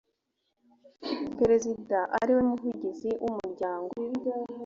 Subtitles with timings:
[1.37, 3.91] perezida ariwe muvugizi w umuryango